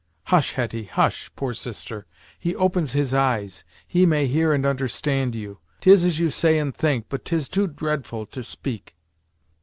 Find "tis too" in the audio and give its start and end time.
7.23-7.67